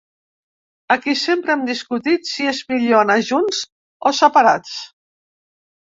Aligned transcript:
Aquí 0.95 1.13
sempre 1.23 1.53
hem 1.55 1.67
discutit 1.67 2.27
si 2.31 2.49
és 2.55 2.63
millor 2.73 2.99
anar 3.05 3.21
junts 3.31 3.63
o 4.13 4.17
separats. 4.25 4.77